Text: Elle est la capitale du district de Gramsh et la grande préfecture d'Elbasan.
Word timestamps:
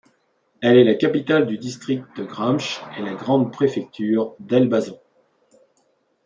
Elle 0.61 0.77
est 0.77 0.83
la 0.83 0.95
capitale 0.95 1.45
du 1.45 1.59
district 1.59 2.03
de 2.17 2.23
Gramsh 2.23 2.81
et 2.97 3.03
la 3.03 3.13
grande 3.13 3.53
préfecture 3.53 4.33
d'Elbasan. 4.39 4.97